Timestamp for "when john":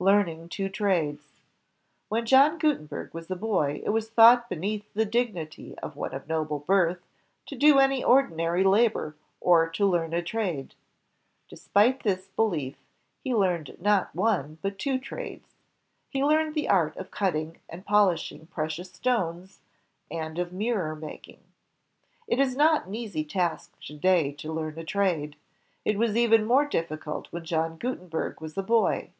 2.08-2.58, 27.30-27.76